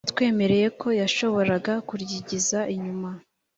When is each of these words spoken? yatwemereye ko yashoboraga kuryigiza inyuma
yatwemereye 0.05 0.67
ko 0.79 0.87
yashoboraga 1.01 1.73
kuryigiza 1.87 2.59
inyuma 2.75 3.09